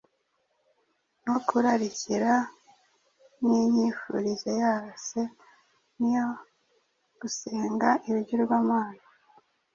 no 1.25 1.35
kurarikira, 1.47 2.33
n’imyifurize 3.45 4.51
yose, 4.63 5.19
ni 5.99 6.09
yo 6.15 6.25
gusenga 7.19 7.89
ibigirwamana: 8.09 9.03